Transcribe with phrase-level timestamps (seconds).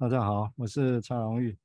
[0.00, 1.58] 大家好，我是蔡荣玉。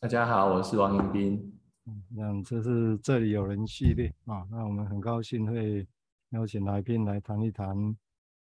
[0.00, 1.60] 大家好，我是王迎宾。
[1.86, 5.86] 嗯，那这是这里有人系列啊，那我们很高兴会
[6.30, 7.96] 邀请来宾来谈一谈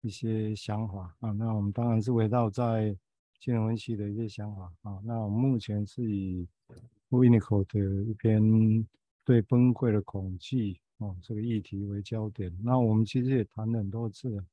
[0.01, 1.29] 一些想法啊。
[1.33, 2.97] 那我们当然是围绕在
[3.39, 4.99] 金融分析的一些想法啊。
[5.03, 6.47] 那我们目前是以
[7.11, 8.41] Winnicott 的一篇
[9.23, 12.51] 对崩溃的恐惧啊这个议题为焦点。
[12.63, 14.43] 那我们其实也谈了很多次了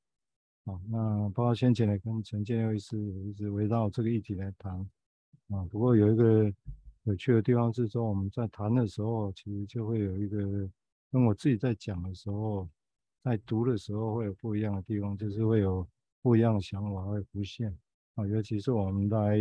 [0.66, 0.78] 啊。
[0.88, 4.72] 那包括先前来跟陈建佑医师一直围绕这个议题来谈
[5.48, 5.64] 啊。
[5.70, 6.52] 不过有一个。
[7.08, 10.68] 有趣的地方是说，我们在谈的时候，其实就会有一个
[11.12, 12.68] 跟我自己在讲的时候，
[13.22, 15.86] 在读的时候会有不一样的地方，就是会有
[16.20, 17.72] 不一样的想法会浮现
[18.16, 18.27] 啊。
[18.27, 19.38] 尤其是我们来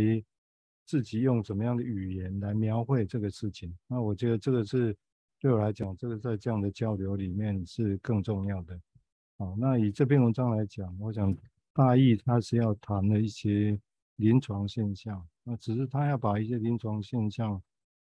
[0.84, 4.96] 自己用怎么样的语言来描绘这个事情，那我觉得这个是
[5.40, 8.80] 对我来讲，这个在这样的交流里面是更重要的。
[9.38, 11.36] 好，那以这篇文章来讲，我想
[11.74, 13.78] 大意它是要谈的一些
[14.16, 15.26] 临床现象。
[15.44, 17.62] 那只是他要把一些临床现象，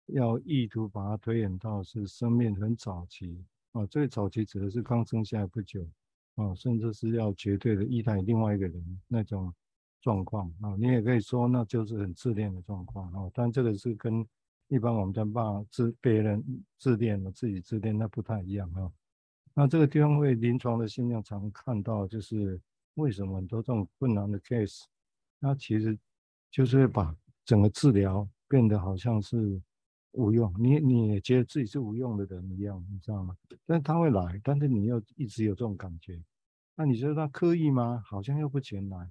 [0.07, 3.43] 要意图把它推演到是生命很早期。
[3.73, 5.85] 啊，最早期指的是刚生下来不久。
[6.35, 9.51] 啊，甚至是要绝对的依赖另外一个人那种
[10.03, 10.47] 状况。
[10.61, 13.11] 啊，你也可以说那就是很自恋的状况。
[13.13, 14.25] 啊，但这个是跟
[14.69, 16.45] 一般我们在骂自别人
[16.79, 18.71] 自恋了自己自恋那不太一样。
[18.75, 18.93] 啊。
[19.55, 22.61] 那这个地方会临床的现象常看到，就是
[22.95, 24.83] 为什么很多这种困难的 case，
[25.39, 25.97] 那其实
[26.51, 29.61] 就是会把整个治疗变得好像是
[30.13, 33.37] 无用，你你也觉得自己是无用的人一样，你知道吗？
[33.65, 36.21] 但他会来，但是你又一直有这种感觉，
[36.75, 38.03] 那你觉得他刻意吗？
[38.05, 39.09] 好像又不前来，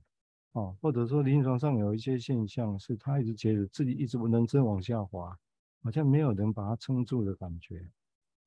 [0.52, 5.38] 哦，或者说临床上有一些现象是他一直觉得自己一直不能真往下滑，
[5.84, 7.90] 好像没有人把他撑住的感觉，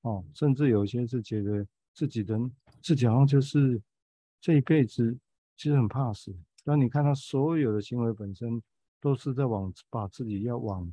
[0.02, 2.48] 哦，甚至有些是觉得自己人
[2.80, 3.82] 自己好像就是
[4.40, 5.18] 这一辈子
[5.56, 8.62] 其实很怕死，当你看他所有的行为本身。
[8.98, 10.90] 都是在往把自己要往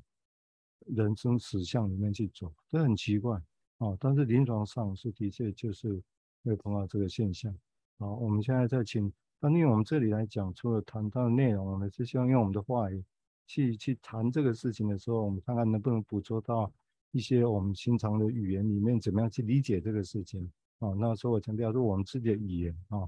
[0.85, 3.41] 人生死相里面去走，这很奇怪
[3.79, 3.95] 啊！
[3.97, 5.99] 但是临床上是的确就是
[6.43, 7.51] 会碰到这个现象。
[7.97, 13.03] 好，我们现在再请，那因为我们这里来讲，除了谈到内容，我们是希望用我们的话语
[13.47, 16.71] 去去谈这个事情的时候，我们看看能不能捕捉到
[17.11, 20.51] 一些我们平常的语言里面怎么样去理解这个事情
[20.83, 20.95] 哦。
[20.99, 23.07] 那所以我强调是我们自己的语言啊。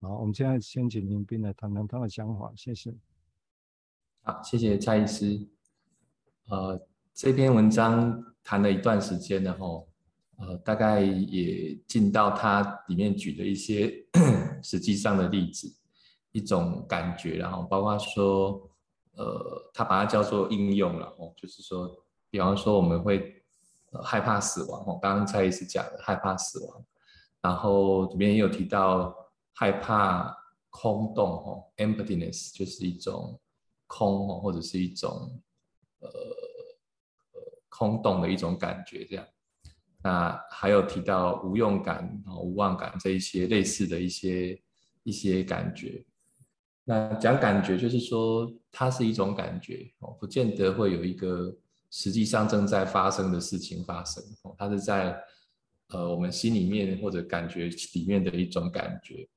[0.00, 2.94] 好，我们现在先请林斌来谈谈他的想法，谢谢。
[4.22, 5.48] 好，谢谢蔡医师。
[6.48, 9.88] 呃，这篇文章谈了一段时间了吼，
[10.36, 13.90] 呃，大概也进到它里面举的一些
[14.62, 15.74] 实际上的例子，
[16.32, 18.70] 一种感觉，然后包括说，
[19.12, 21.90] 呃，他把它叫做应用了哦，就是说，
[22.28, 23.42] 比方说我们会、
[23.92, 26.84] 呃、害怕死亡哦，刚刚蔡医师讲的害怕死亡，
[27.44, 29.14] 然后里面也有提到
[29.52, 30.36] 害怕
[30.70, 33.38] 空洞哦，emptiness 就是一种。
[33.86, 35.40] 空或者是一种
[36.00, 39.24] 呃呃空洞的一种感觉，这样。
[40.02, 44.60] 那还有提到无用感、无望感这一些类似的一些
[45.04, 46.04] 一些感觉。
[46.82, 51.54] 那讲感觉就是说，它是一种感觉哦，不见得会有一个
[51.90, 55.16] 实际上正在发生的事情发生哦，它是在
[55.88, 59.28] 呃我们心里面或者感觉里面的一种感觉。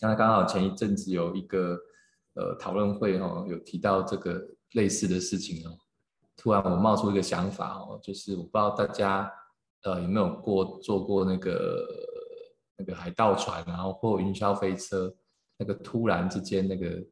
[0.00, 1.78] 那刚好前一阵子有一个。
[2.34, 4.40] 呃，讨论会哦，有提到这个
[4.74, 5.76] 类似的事情哦。
[6.36, 9.30] 突然我冒出一个想法哦，就是我不知道大家
[9.82, 11.84] 呃有没有过坐过那个
[12.76, 15.12] 那个海盗船，然后或云霄飞车，
[15.56, 17.04] 那个突然之间那个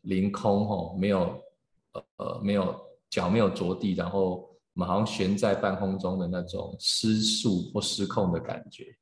[0.00, 1.38] 凌空哦，没有
[1.92, 2.74] 呃呃没有
[3.10, 8.96] 脚没有着地，然后我们好像悬在半空中的那种失速或失控的感觉。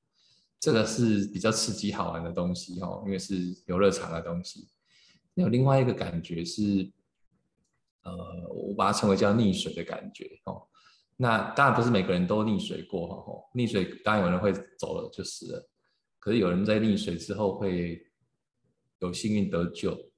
[0.59, 3.35] 这个是比较刺激好玩的东西哦，因为是
[3.67, 4.69] 游乐场的东西。
[5.35, 6.91] 有另外一个感觉是，
[8.03, 8.13] 呃，
[8.53, 10.67] 我把它称为叫溺水的感觉哦。
[11.17, 15.71] 那当然不是每个人都溺水过哈，哦，溺水当然有人会走了就死了，
[16.19, 18.03] 可是有人在溺水之后会
[18.99, 20.10] 有幸运得救。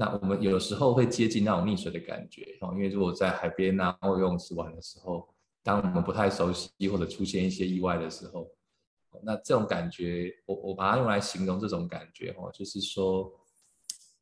[0.00, 5.28] 那我们有时候会接近那种溺水的感觉哦，因为如果在海边啊或游泳池玩的时候，
[5.62, 8.48] 当我们不太熟悉或者出现一些意外的时候，
[9.22, 13.30] 那这种感觉，我我把它用来形容这种感觉哦，就是说。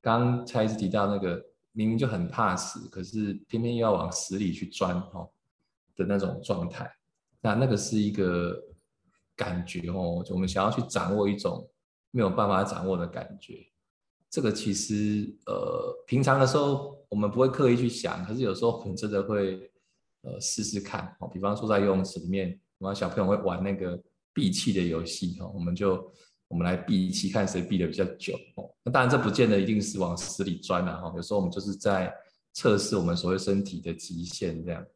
[0.03, 5.29] 刚才一直提到那个明明就很怕死，可是偏偏又要往死里去钻哦
[5.97, 6.89] 的那种状态，
[7.41, 8.57] 那那个是一个
[9.35, 11.69] 感觉哦，就我们想要去掌握一种
[12.13, 13.67] 没有办法掌握的感觉。
[14.31, 19.71] 这个其实呃平常的时候我们不会刻意去想，可是有时候我们真的会
[20.23, 21.29] 呃试试看哦。
[21.33, 24.01] 比方说在游泳池里面，我们小朋友会玩那个
[24.33, 26.13] 闭气的游戏哦，我们就。
[26.49, 28.71] 我们来闭气，看谁闭的比较久哦。
[28.85, 31.01] 那当然，这不见得一定是往死里钻啊。
[31.01, 32.15] 哈，有时候我们就是在
[32.53, 34.87] 测试我们所谓身体的极限这样。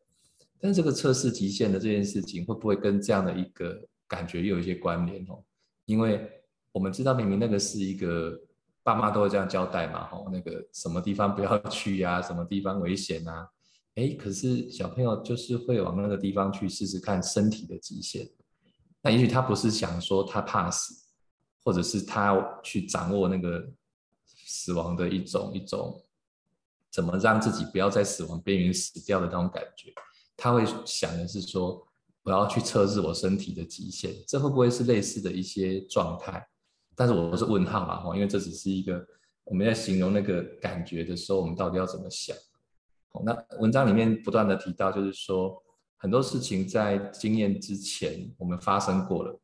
[0.60, 5.42] 但这个测试极限的这件事情，会不会跟这样的一个感觉又有一些关联哦？
[5.86, 6.24] 因为
[6.70, 8.40] 我们知道，明明那个是一个
[8.82, 13.48] 爸妈都会这样交代嘛，吼，那个什么地方不要去呀，什么地方危险啊？
[13.96, 18.28] 哎，可是小朋友就是会往那个地方去试试看身体的极限。
[19.02, 20.94] 那也许他不是想说他怕死，
[21.64, 23.68] 或者是他去掌握那个
[24.46, 26.02] 死亡的一种一种，
[26.90, 29.92] 怎么让自己不要在死亡边缘死掉的那种感觉。
[30.36, 31.86] 他会想的是说，
[32.22, 36.46] 我要去测试我身体的极限，这会不会是类似的一些状态？
[37.00, 39.02] 但是我是问号嘛，哈，因为这只是一个
[39.44, 42.36] 我们在形容那个感觉的时候，我们到底要怎么想？
[43.24, 45.62] 那文章里面不断的提到，就是说
[45.96, 49.40] 很多事情在经验之前我们发生过了，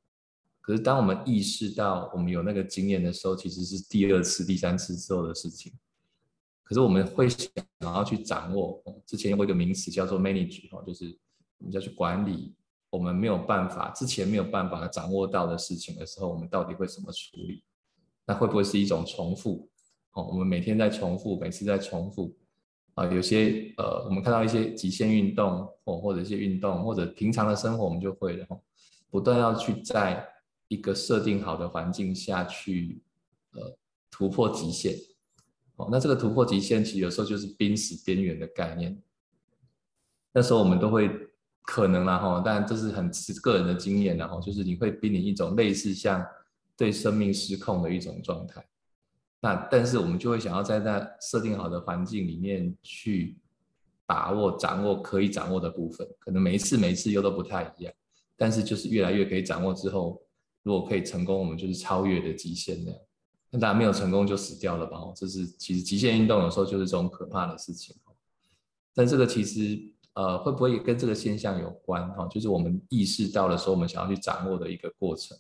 [0.61, 5.73] 可是当我们意识到我们有那个经验的时候，其实是第二次、第三次之后的事情。
[6.63, 7.49] 可是我们会想
[7.81, 11.07] 要去掌握，之前有一个名词叫做 manage 哈，就是
[11.57, 12.53] 我们要去管理
[12.91, 17.63] 我们没有办法之前没有办法掌握到的事情的时候，我们到底会怎么处理？
[18.25, 19.69] 那会不会是一种重复？
[20.13, 22.35] 哦，我们每天在重复，每次在重复
[22.95, 28.63] 啊，有些呃，我们看到一些极限运动哦，或者一些运动，或者平常的生活，我们就会然后
[29.11, 30.27] 不断要去在
[30.69, 33.03] 一个设定好的环境下去
[33.53, 33.77] 呃
[34.11, 34.95] 突破极限。
[35.77, 39.01] 哦，那这个突破极限，其实有时候就是濒死边缘的概念。
[40.33, 41.11] 那时候我们都会
[41.67, 43.11] 可能啦哈，但这是很
[43.43, 46.25] 个人的经验然后就是你会濒临一种类似像
[46.77, 48.65] 对生命失控的一种状态。
[49.41, 53.37] 那但是我们就会想要在那设定好的环境里面去
[54.07, 57.93] 把握、掌握可以掌握的部分，可能每一次、每一次又都不太一样，
[58.37, 60.23] 但是就是越来越可以掌握之后，
[60.63, 63.01] 如果可以成功，我们就是超越的极限那样。
[63.51, 64.99] 那当然没有成功就死掉了吧？
[65.17, 67.95] 这是其实极限运动有时候就是这种可怕的事情。
[68.95, 69.79] 但这个其实
[70.17, 72.27] 呃会不会也跟这个现象有关哈？
[72.29, 75.37] 就是我们意识到的时候，我们想要去掌握的一个过程，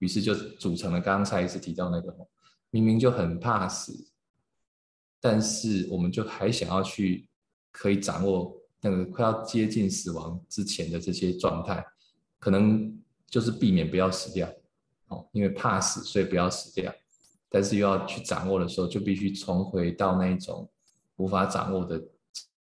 [0.00, 2.14] 于是就组成了刚刚蔡医师提到那个
[2.70, 4.10] 明明就很怕死，
[5.20, 7.28] 但是我们就还想要去
[7.70, 11.84] 可以掌握那个快要接近死亡之前的这些状态，
[12.38, 14.52] 可能就是避免不要死掉
[15.08, 16.92] 哦，因为怕死所以不要死掉。
[17.48, 20.68] 但是又要去掌握的时候，就必须重回到那种
[21.16, 22.02] 无法掌握的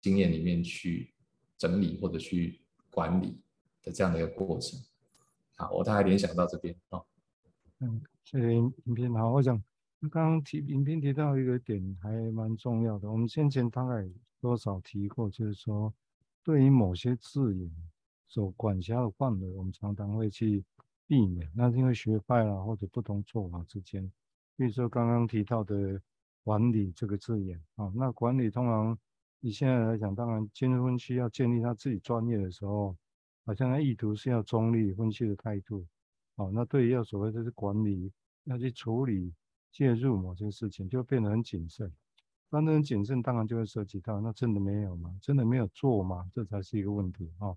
[0.00, 1.12] 经验里面去
[1.56, 2.60] 整理或者去
[2.90, 3.40] 管理
[3.82, 4.78] 的这样的一个过程。
[5.56, 7.00] 好，我大概联想到这边啊。
[7.80, 9.12] 嗯，谢谢影片。
[9.12, 9.62] 好，我想
[10.10, 14.08] 刚刚提影片提到一个点还蛮重要的，我们先前大概
[14.40, 15.92] 多少提过，就是说
[16.42, 17.70] 对于某些字眼
[18.28, 20.64] 所管辖的范围，我们常常会去
[21.06, 21.50] 避免。
[21.54, 24.10] 那是因为学派啦或者不同做法之间。
[24.56, 26.00] 比如说刚刚提到的
[26.42, 28.98] “管理”这个字眼啊，那管理通常
[29.40, 32.96] 以现在来讲，当然精神分析要建立他自己专业的时候，
[33.44, 35.86] 好像他意图是要中立分析的态度，
[36.36, 38.12] 哦，那对于要所谓的是管理，
[38.44, 39.32] 要去处理
[39.70, 41.92] 介入某些事情，就变得很谨慎。
[42.48, 45.16] 当然很谨慎，当然就会涉及到，那真的没有吗？
[45.20, 46.30] 真的没有做吗？
[46.32, 47.56] 这才是一个问题哦。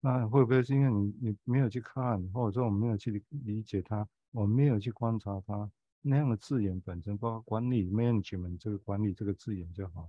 [0.00, 5.70] 那会不会是因为你你没有去看，或者说我们没有去理解它，我们没有去观察它？
[6.02, 10.08] 那样的字眼本身，包括管理 management 这个管理这个字眼就好了。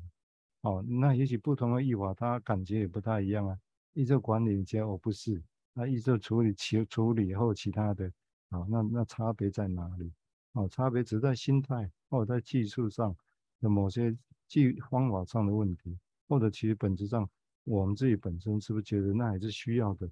[0.66, 3.56] 哦，那也许不同的译法，它感觉也不太一样啊。
[3.94, 5.40] 译作管理，结果不是；
[5.74, 8.12] 那译作处理其处理后其他的，
[8.50, 10.12] 好，那那差别在哪里？
[10.54, 13.16] 哦，差别只在心态，或者在技术上
[13.62, 15.98] 的某些技方法上的问题，
[16.28, 17.30] 或者其实本质上，
[17.64, 20.10] 我们自己本身是不是觉得那还是需要的，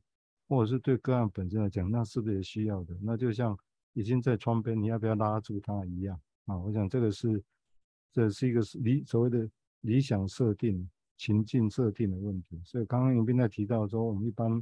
[0.47, 2.95] 或者是对个案本身来讲，那是不是也需要的？
[3.01, 3.57] 那就像。
[3.95, 6.57] 已经在窗边，你要不要拉住它一样啊？
[6.57, 7.43] 我想这个是，
[8.11, 9.47] 这是一个理所谓的
[9.83, 12.59] 理想设定、情境设定的问题。
[12.65, 14.61] 所以刚刚影片在提到说，我们一般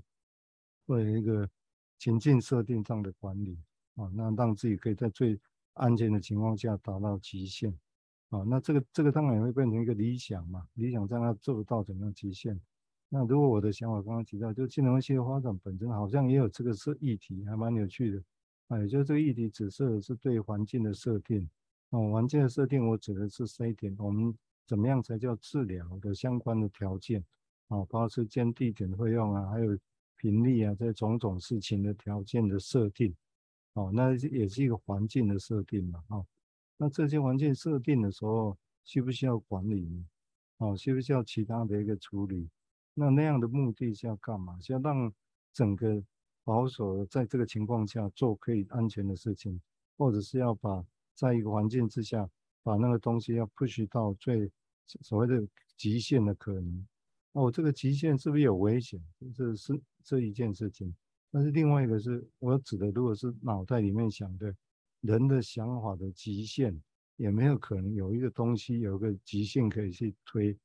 [0.85, 1.49] 会有一个
[1.97, 3.57] 情境设定上的管理
[3.95, 5.39] 啊，那让自己可以在最
[5.73, 7.71] 安全的情况下达到极限
[8.29, 8.43] 啊。
[8.47, 12.59] 那这个这个当然也会变成一个理想嘛，理想在那做不到怎么样极限？
[13.09, 18.23] 那如果我的想法刚刚提到，就精神分析的发展本身好像也有这个是议题，还蛮有趣的
[18.69, 18.79] 啊。
[18.79, 21.49] 也就是这个议题指涉的是对环境的设定
[21.89, 24.33] 哦，环境的设定，我指的是 C 点，我们
[24.67, 27.23] 怎么样才叫治疗的相关的条件
[27.67, 29.77] 啊，包括时间、地点、费用啊，还有
[30.17, 33.15] 频率啊，这种种事情的条件的设定
[33.73, 36.25] 哦，那也是一个环境的设定嘛，哦，
[36.77, 40.05] 那这些环境设定的时候，需不需要管理呢？
[40.57, 42.49] 哦，需不需要其他的一个处理？
[42.93, 44.59] 那那样的目的是要干嘛？
[44.59, 45.11] 是要让
[45.53, 46.03] 整个
[46.43, 49.59] 保守在这个情况下做可以安全的事情，
[49.97, 52.29] 或者是要把在一个环境之下
[52.63, 54.51] 把那个东西要 push 到最
[55.01, 56.87] 所谓的极限的可能。
[57.33, 59.01] 那哦，这个极限是不是有危险？
[59.33, 60.93] 这是这一件事情。
[61.31, 64.53] 但是另外一个是我指的，如果是脑袋里面想的
[64.99, 66.77] 人的想法的极限，
[67.15, 70.57] 有没有可能有一个东西有个极限可以去推，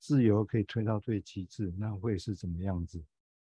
[0.00, 3.00] 自由可以推到最极致，那会是怎么样子？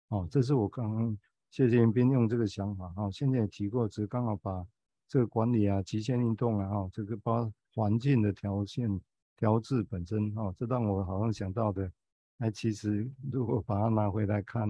[0.08, 1.18] 哦，这是我刚刚
[1.50, 2.90] 谢建斌用这个想法。
[2.96, 4.66] 哦，现在也提过，只是刚好把
[5.06, 9.00] 这个管理啊、极限运动啊、哦，这个包环境的条件
[9.36, 11.90] 调制本身，哦，这让我好像想到的，
[12.38, 14.68] 哎，其实如果把它拿回来看，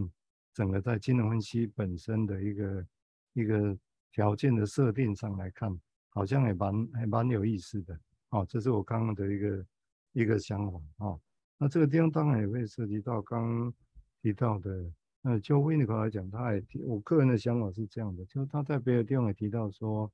[0.55, 2.87] 整个在金融分析本身的一个
[3.33, 3.77] 一个
[4.13, 5.77] 条件的设定上来看，
[6.11, 7.99] 好像也蛮还蛮有意思的。
[8.31, 9.67] 哦，这是我刚刚的一个
[10.13, 10.81] 一个想法。
[10.99, 11.21] 哦，
[11.59, 13.75] 那这个地方当然也会涉及到刚刚
[14.23, 14.93] 提到的，
[15.23, 20.11] 呃，就威廉来讲，他也提，我个人的想法是这样的，就他在别的地方也提到说。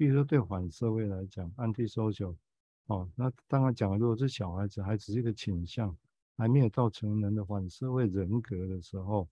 [0.00, 2.34] 比如说，对反社会来讲，anti-social，
[2.86, 5.94] 哦，那当然讲，如果是小孩子，还只是一个倾向，
[6.38, 9.28] 还没有到成人的反社会人格的时候，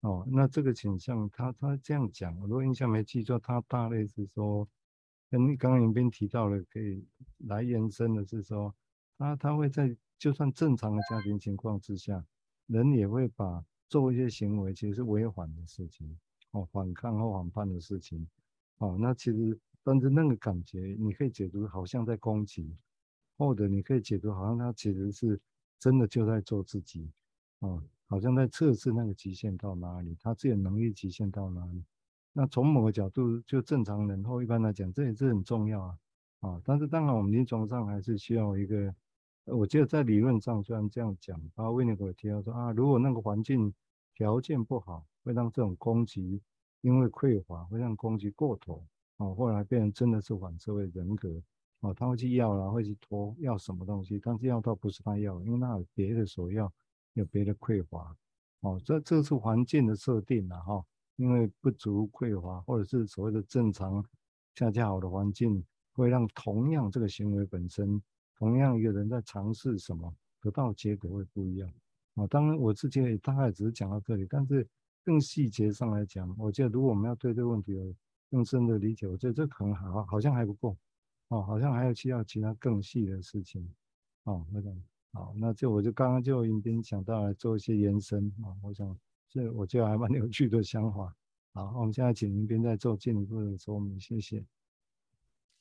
[0.00, 4.68] 哦，那这个倾向，他他这样讲，如果印象没记错，他大类是说，
[5.30, 7.02] 跟刚刚影片提到了，可以
[7.38, 8.74] 来延伸的是说，
[9.16, 12.22] 他他会在就算正常的家庭情况之下，
[12.66, 16.18] 人也会把做一些行为，其实是违反的事情，
[16.50, 18.28] 哦，反抗或反叛的事情，
[18.76, 19.58] 哦，那其实。
[19.84, 22.76] 但是那个感觉，你可以解读好像在攻击，
[23.36, 25.40] 或者你可以解读好像他其实是
[25.78, 27.10] 真的就在做自己，
[27.60, 31.82] 啊，好像在测试那个极限到哪里，他自己能力极限到哪里。
[32.32, 35.98] 那从某个角度，就正常人或一般来讲，这也是很重要啊，
[36.40, 38.94] 啊，但是当然我们临床上还是需要一个，
[39.46, 43.74] 我记得在理论上虽然这样讲，啊，威尼克提到说啊，如果那个环境
[44.14, 46.40] 条件不好，会让这种攻击
[46.80, 48.84] 因为匮乏会让攻击过头。
[49.22, 51.40] 哦，后来变成真的是反社会人格，
[51.80, 56.72] 哦，他会去要啦，会去拖要什么东西，但是要到不是他要，因为那有别的所要，
[57.12, 58.16] 有别的匮乏，
[58.60, 60.84] 哦，这这是环境的设定了哈，
[61.16, 64.04] 因为不足匮乏，或者是所谓的正常
[64.54, 68.02] 恰恰好的环境，会让同样这个行为本身，
[68.36, 71.70] 同样一个人在尝试什么，得到结果会不一样，
[72.14, 74.66] 啊，当然我之前也大概只是讲到这里，但是
[75.04, 77.94] 更细节上来讲，我觉得如果我们要对这个问题有
[78.32, 80.74] 更深的理解，我觉得这可能好，好像还不够，
[81.28, 83.70] 哦，好像还有需要其他更细的事情，
[84.24, 84.74] 哦，那个，
[85.12, 88.98] 好，那就我就刚刚就已经想到来做一些延伸，啊、我想
[89.28, 91.14] 这我觉得还蛮有趣的想法，
[91.52, 94.42] 好，我们现在请林斌再做进一步的说明，谢谢。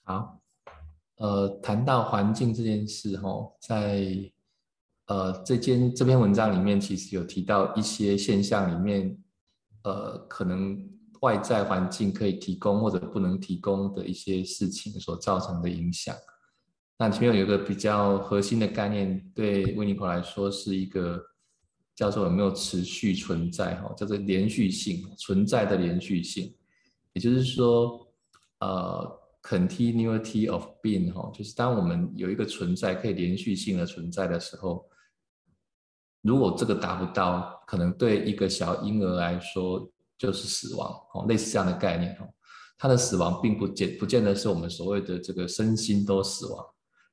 [0.03, 0.41] 好，
[1.17, 4.31] 呃，谈到环境这件事，哈，在
[5.07, 9.21] 呃这间这篇文章里面，其实有提到一些现象里面，
[9.83, 10.89] 呃，可能。
[11.21, 16.15] 外在环境可以提供或者不能提供的一些事情所造成的影响。
[16.97, 21.23] 那前面有一个比较核心的概念，对维尼克来说是一个
[21.95, 26.51] 叫做有没有持续存在哈，叫做连续性存在的连续性。
[27.13, 28.07] 也就是说，
[28.59, 34.85] 呃，continuity of being 哈，就是当我们有一个存在可以连续性的存在的时候，
[36.21, 39.87] 如果这个达不到，可能对一个小婴儿来说。
[40.21, 42.29] 就是死亡哦，类似这样的概念哦。
[42.77, 46.63] 他的死亡并不见不见得是我们所谓的这个身心都死亡，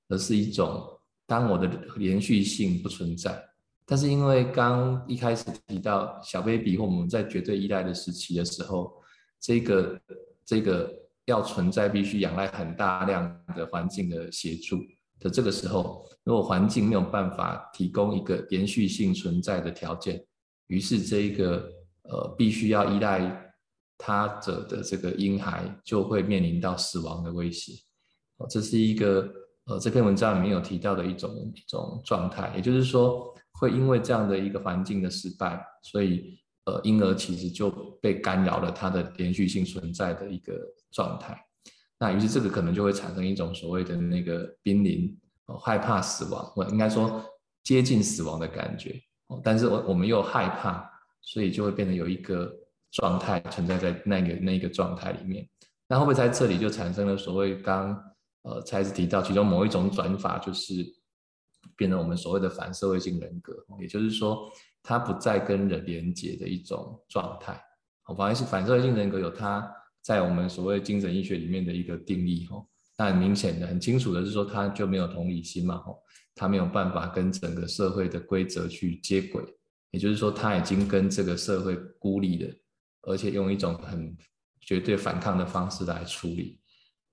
[0.09, 0.87] 而是一种
[1.27, 3.43] 当我的连续性不存在。
[3.87, 8.93] 但是因为刚一开始提到小 baby 或我们在绝对依赖的时期的时候，
[9.41, 9.99] 这个
[10.45, 10.93] 这个
[11.25, 14.77] 要存在必须仰赖很大量的环境的协助
[15.19, 20.23] 的这个时候，如果环境没有办法提供一个连续性存在的条件，
[20.67, 21.73] 于是这一个。
[22.11, 23.53] 呃，必须要依赖
[23.99, 27.73] 他者的这个婴孩，就会面临到死亡的威胁。
[28.39, 29.29] 哦，这是一个
[29.67, 40.55] 呃这篇文章里面有提到的一种一种状态，也就是说，会因为这样的一个环境的失败，所以呃婴儿其实就被干扰了他的连续性存在的一个
[40.91, 41.39] 状态。
[41.99, 45.15] 那于是这个可能就会产生一种所谓的那个濒临、
[45.47, 47.23] 呃、害怕死亡，或应该说
[47.65, 48.99] 接近死亡的感觉。
[49.43, 50.89] 但是我我们又害怕。
[51.31, 52.51] 所以就会变得有一个
[52.91, 55.47] 状态存在在那个那个状态里面，
[55.87, 57.95] 那会不会在这里就产生了所谓刚
[58.45, 60.73] 呃才是提到其中某一种转法，就是
[61.77, 64.51] 变成我们所谓的反社会性人格，也就是说
[64.83, 67.63] 它不再跟人连接的一种状态。
[68.05, 69.71] 好，反而是反社会性人格有它
[70.01, 72.65] 在我们所谓精神医学里面的一个定义哈，
[72.97, 76.03] 那很明显的很清楚的是说他就没有同理心嘛，吼，
[76.35, 79.45] 他没有办法跟整个社会的规则去接轨。
[79.91, 82.55] 也就是说，他已经跟这个社会孤立了，
[83.03, 84.17] 而且用一种很
[84.61, 86.61] 绝对反抗的方式来处理。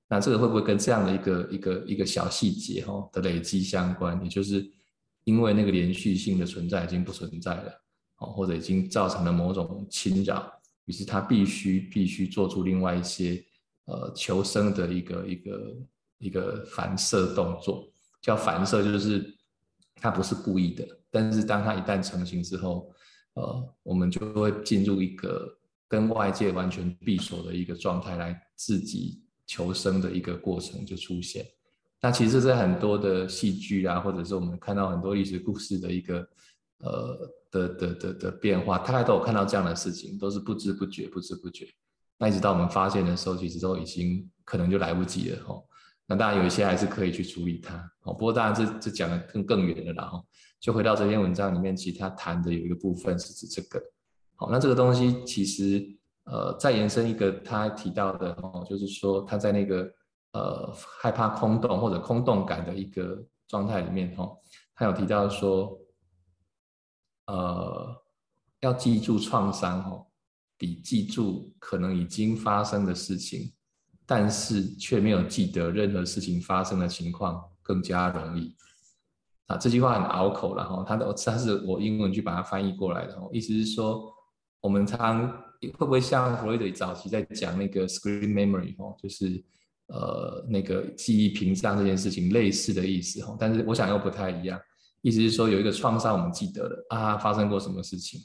[0.07, 4.21] 那这个会不会跟这样的一个一个一个小细节哈的累积相关？
[4.23, 4.63] 也就是
[5.23, 7.71] 因为那个连续性的存在已经不存在了，
[8.17, 10.51] 哦，或者已经造成了某种侵扰，
[10.85, 13.43] 于是他必须必须做出另外一些
[13.85, 15.75] 呃求生的一个一个
[16.19, 17.91] 一个反射动作，
[18.21, 19.33] 叫反射，就是
[20.01, 22.91] 他不是故意的，但是当他一旦成型之后，
[23.33, 31.45] 呃，我们就会进入一个跟外界完全闭锁的一个状态，来自己求生的一个过程就出现。
[32.01, 36.27] 那其实，在很多的戏剧啊，或者是我们看到很多历史故事的一个
[36.79, 41.67] 呃的的的的变化，大概都有看到这样的事情，都是不知不觉，不知不觉。
[42.17, 45.55] 那一直到我们发现的时候，其实都已经可能就来不及了哈。
[46.07, 47.75] 那当然有一些还是可以去处理它。
[48.03, 50.23] 哦，不过当然这这讲的更更远了啦哈。
[50.59, 53.81] 就回到这篇文章里面，其实他谈的有一个部分是指这个。
[54.35, 55.85] 好，那这个东西其实
[56.25, 59.89] 呃再延伸一个他提到的哦，就是说他在那个。
[60.35, 60.69] 呃，
[60.99, 64.29] 害怕空洞或者空洞感的一个状态里面，哈，
[64.75, 65.79] 他有提到说，
[67.27, 68.03] 呃，
[68.59, 70.05] 要记住创伤，哈，
[70.57, 73.53] 比记住可能已经发生的事情，
[74.05, 78.55] 但是却没有记得任何事情发生的情况更加容易。
[79.47, 84.11] 啊，这句话很拗口了，哈，他的他是我英文去把它翻译过来的，意思是说，
[84.61, 85.27] 我们常
[85.61, 89.43] 会不会像弗洛伊德早期在讲那个 screen memory，哈，就是。
[89.87, 94.59] 呃，那个记忆屏障这件事情类似的意思哈，但是我想又不太一样。
[95.03, 98.19] 意思是说有一个创伤我们记得了啊，发生过什么事情，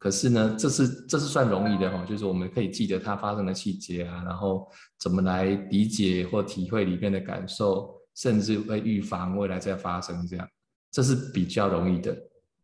[0.00, 4.66] 可是呢，这是这是算容易的哈，就是我们可以记得它发生的细节啊，然后
[4.98, 10.48] 怎么来理解或体会里面的感受，甚至会预防未来再发生这样，
[10.90, 12.16] 这是比较容易的。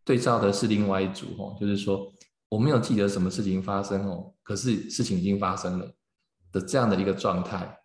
[0.02, 2.10] 对照的是另外一组哈，就是说
[2.48, 5.94] 我没有记得什么事情发生哦，可是事情已经发生了
[6.50, 7.78] 的这样的一个状态。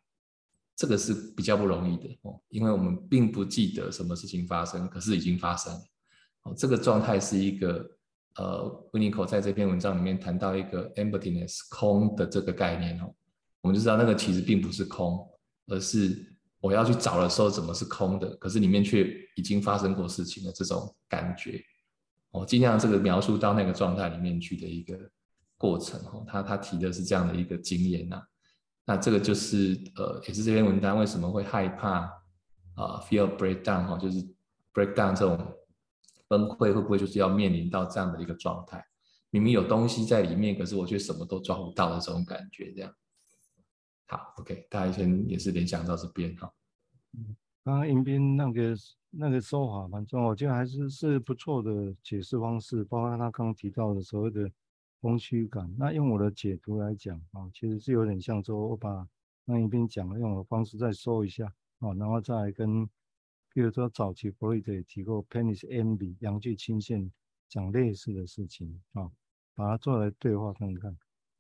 [0.74, 5.80] 这个是比较不容易的哦，因为我们并不记得什么事情发生，可是已经发生了。
[6.44, 7.86] 哦，这个状态是一个
[8.36, 13.14] 呃 w i n n i c o 在这篇文章里面谈到一个 emptiness 空的这个概念哦，
[13.62, 15.28] 我们就知道那个其实并不是空，
[15.68, 21.62] 而是我要去找的时候怎么是空的，可是里面却已经发生过事情的这种感觉。
[22.32, 24.98] 我，尽量这个描述到那个状态里面去的一个
[25.58, 28.22] 过程哦，他他提的是这样的一个经验呐。
[28.86, 32.10] 那这个就是呃，也是这篇文章为什么会害怕
[32.76, 34.18] 啊、，feel breakdown 哈，就是
[34.74, 35.38] breakdown 这种
[36.32, 38.82] 崩溃会不会就是要面临到这样的一个状态？
[39.30, 42.96] 明明有东西在里面，可是我却什么都抓不到的这种感觉，这样。
[44.08, 46.50] 好，OK，大家先也是联想到这边哈。
[47.18, 48.76] 嗯，刚刚迎宾那个
[49.10, 54.50] 那个说法蛮重要，我觉得还是是不错的解释方式，包括他刚刚提到的所谓的。
[55.04, 59.08] 空虚感，那用我的解读来讲啊，其实是有点像说，我把
[59.46, 62.88] 那一边讲的用我的方式再说一下啊，然后再来跟，
[63.54, 67.12] 比如说早期弗洛伊德也提过 penis envy 阳具倾向
[67.50, 69.12] 讲类似的事情啊，
[69.56, 70.92] 把它做来对话看看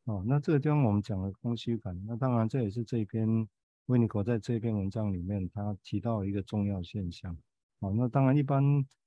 [0.05, 0.23] 啊。
[0.25, 3.47] 那这个地方我们讲了空虚感，那当然这也是这篇
[3.87, 7.37] Winnicott 在这篇文章里面他提到一个重要现象
[7.79, 7.89] 啊。
[7.89, 8.63] 那当然一般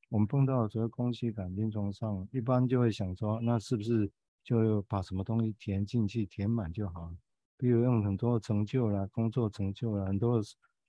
[0.09, 4.11] 我们碰到的所谓空虚感，临床上一般就会想说，那是不是？
[4.45, 7.17] 就把什么东西填进去，填满就好了。
[7.57, 10.39] 比如用很多成就啦，工作成就啦，很多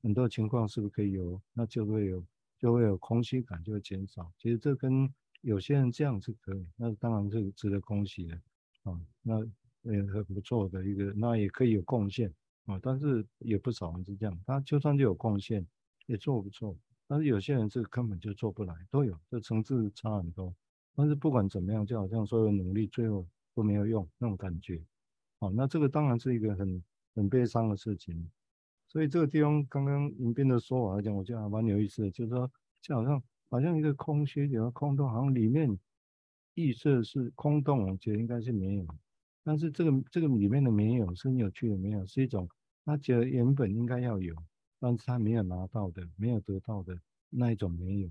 [0.05, 1.41] 很多情况是不是可以有？
[1.51, 2.23] 那就会有，
[2.59, 4.31] 就会有空虚感，就会减少。
[4.37, 8.35] 其实这跟有些人这样是可以，那当然是值得恭喜的
[8.83, 9.01] 啊。
[9.23, 9.43] 那
[9.81, 12.31] 也很不错的一个，那也可以有贡献
[12.67, 12.79] 啊。
[12.83, 15.65] 但是也不少人是这样，他就算就有贡献，
[16.05, 16.77] 也做不错。
[17.07, 20.53] 但是有些人是根本就做不来，都有，这层次差很多。
[20.95, 23.25] 但是不管怎么样，就好像所有努力最后。
[23.55, 24.83] 都没有用那种感觉，
[25.39, 26.83] 好，那这个当然是一个很
[27.15, 28.29] 很悲伤的事情，
[28.95, 32.49] 所以这个地方刚刚迎宾的说法来讲，我觉得还蛮有意思的，就是说
[32.81, 35.77] 就好像好像一个空虚，有个空洞，好像里面
[36.53, 38.86] 意识是空洞，我觉得应该是没有，
[39.43, 42.47] 但是这个这个里面的没有是很有趣的没有，是一种
[42.86, 44.34] 他觉得原本应该要有，
[44.79, 46.97] 但是他没有拿到的，没有得到的
[47.29, 48.10] 那一种没有，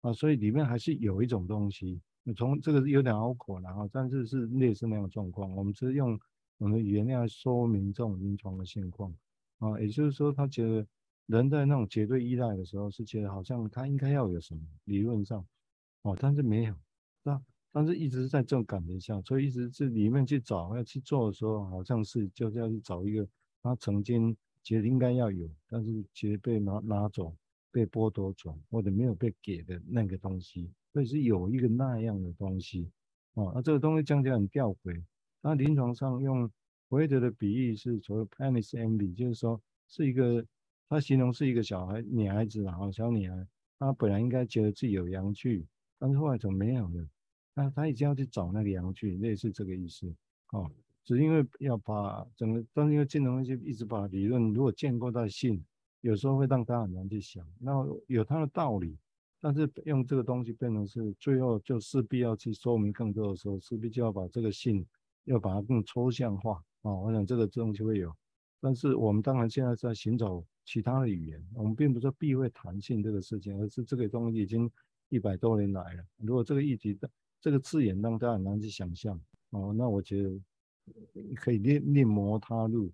[0.00, 2.00] 啊，所以里面还是有一种东西。
[2.34, 5.54] 从这个有点拗口了哈，但是是类似那样的状况。
[5.54, 6.18] 我们只是用
[6.56, 9.12] 我们的语言来说明这种临床的现况
[9.58, 10.86] 啊，也就是说，他觉得
[11.26, 15.44] 人在那种绝对依赖的时候，是觉得好像他应该要有什么理论上
[16.02, 16.74] 哦，但是没有，
[17.22, 17.40] 那？
[17.72, 23.28] 但是一直在这种感觉下，所以一直是里面去找要去做的时候，好像是就是要去找一个
[23.62, 27.36] 他曾经觉得应该要有，但是其实被拿拿走、
[27.70, 30.70] 被剥夺走或者没有被给的那个东西。
[30.94, 32.90] 所以是有一个那样的东西，
[33.34, 35.04] 哦，那这个东西讲起来很吊诡。
[35.42, 36.50] 那临床上用
[36.88, 40.44] 弗洛德的比喻是所谓 penis envy，就是说是一个，
[40.88, 43.46] 他形容是一个小孩女孩子啊，小女孩，
[43.78, 45.66] 她本来应该觉得自己有阳具，
[45.98, 47.08] 但是后来怎么没有了？
[47.54, 50.14] 那她已经要去找那个阳具，类似这个意思
[50.52, 50.70] 哦。
[51.04, 55.64] 只因为要把整个，但是因为金融分析一直把理论如果建构在性，
[56.00, 57.46] 有时候会让他很难去想。
[57.60, 57.72] 那
[58.08, 58.96] 有他的道理，
[59.40, 64.84] 但是用这个东西变成是最后就势必要去说明更多的时候，势必就要把这个性
[65.26, 67.02] 要把它更抽象化、哦。
[67.04, 68.14] 我想这个东西会有，
[68.60, 74.70] 但是我们当然现在在寻找其他的语言，我们并不是说避讳弹性这个事情，而是这个东西已经
[75.08, 76.04] 一百多年来了。
[76.16, 77.08] 如果这个议题的
[77.40, 79.20] 这个字眼让大家很难去想象
[79.50, 80.40] 哦，那我觉得
[81.36, 82.90] 可以另另谋他路，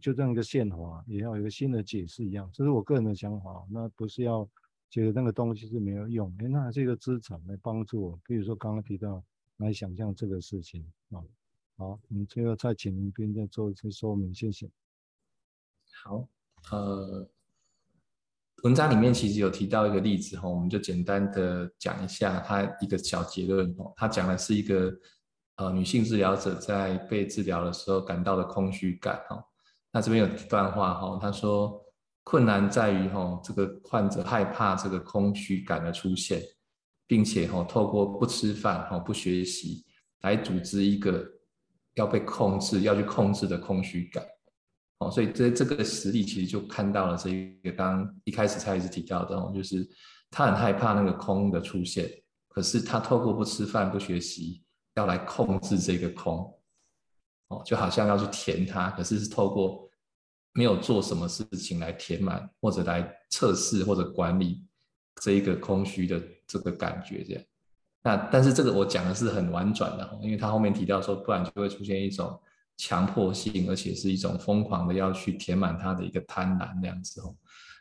[0.00, 3.66] 就这样一个宪法也要有一个新的解释一样，这是我个人的想法。
[3.70, 4.48] 那不是要
[4.88, 8.20] 觉得那个东西是没有用，哎，那还是一个资产来帮助我。
[8.24, 9.22] 比如说刚刚提到
[9.56, 11.24] 来想象这个事情啊。
[11.76, 14.70] 好，我们最后再请林斌再做一次说明，谢谢。
[16.02, 16.26] 好，
[16.70, 17.28] 呃。
[18.62, 23.92] 文章里面其实有提到一个例子哈，我们就简单的讲一下他一个小结论哦。
[23.94, 24.90] 他讲的是一个
[25.56, 29.44] 呃女性治疗者在被治疗的时候感到的空虚感哈。
[29.92, 31.78] 那这边有一段话哈，他说
[32.24, 36.40] 困难在于哈这个患者害怕这个空虚感的出现，
[37.06, 39.84] 并且哈透过不吃饭哈不学习
[40.22, 41.30] 来组织一个
[41.96, 44.24] 要被控制要去控制的空虚感。
[44.98, 49.86] 哦，所以这这个实例其实就看到了这一个刚一开始蔡医师提到的，哦，就是
[50.30, 52.10] 他很害怕那个空的出现，
[52.48, 54.62] 可是他透过不吃饭不学习
[54.94, 56.50] 要来控制这个空，
[57.48, 59.86] 哦，就好像要去填它，可是是透过
[60.54, 64.64] 没有做什么事情来填满或者来测试或者管理
[65.20, 67.44] 这一个空虚的这个感觉这样。
[68.06, 72.40] 那但是这个我讲的是很婉转的，因为他后面提到说，不然就会出现一种。
[72.78, 77.34] 强迫性，而且是一种疯狂的要去填满他的一个贪婪那样子哦。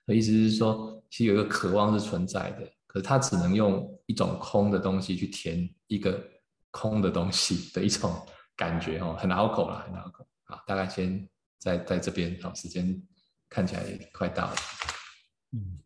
[0.08, 6.18] 意思是说，其实有一个渴望是存在的，可是他只能用一种空的东西去填一个
[6.72, 8.10] 空的东西的一种
[8.56, 10.26] 感觉哦，很拗口啦，很拗口。
[10.46, 11.28] 好，大概先
[11.60, 12.98] 在在这边，好，时间
[13.50, 14.56] 看起来也快到了。
[15.52, 15.78] 嗯，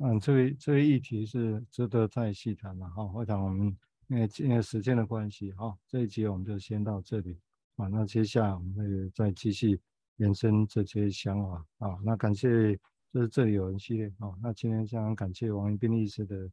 [0.00, 3.04] 嗯，这个这个议题是值得再细谈的哈。
[3.12, 7.36] 我想我们因为因为时间的关系，哈，这一集我们就先到这里。
[7.76, 9.80] 啊，那接下来我们会再继续
[10.16, 11.98] 延伸这些想法啊。
[12.04, 12.76] 那感谢，
[13.12, 14.34] 就是这里有人系列啊。
[14.42, 16.50] 那今天非常感谢王宜宾医师的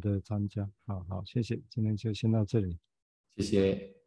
[0.00, 0.68] 的参加。
[0.86, 2.78] 好好，谢谢，今天就先到这里，
[3.36, 4.05] 谢谢。